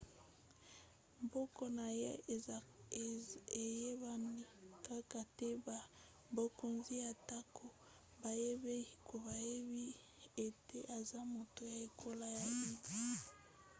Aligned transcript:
nkombo 1.23 1.63
na 1.77 1.87
ye 2.01 2.11
eyebani 3.63 4.33
kaka 4.87 5.21
te 5.37 5.49
na 5.65 5.77
bakonzi 6.35 6.95
atako 7.11 7.65
bayebi 8.21 9.87
ete 10.45 10.79
aza 10.97 11.19
moto 11.33 11.61
ya 11.73 11.77
ekolo 11.87 12.25
ya 12.37 12.43
uighur 12.53 13.19